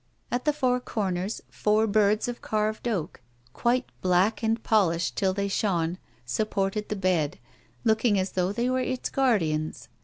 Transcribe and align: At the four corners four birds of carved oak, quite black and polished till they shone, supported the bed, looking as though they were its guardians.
At 0.31 0.45
the 0.45 0.51
four 0.51 0.79
corners 0.79 1.41
four 1.51 1.85
birds 1.85 2.27
of 2.27 2.41
carved 2.41 2.87
oak, 2.87 3.21
quite 3.53 3.85
black 4.01 4.41
and 4.41 4.57
polished 4.63 5.15
till 5.15 5.31
they 5.31 5.47
shone, 5.47 5.99
supported 6.25 6.89
the 6.89 6.95
bed, 6.95 7.37
looking 7.83 8.17
as 8.17 8.31
though 8.31 8.51
they 8.51 8.67
were 8.67 8.79
its 8.81 9.11
guardians. 9.11 9.89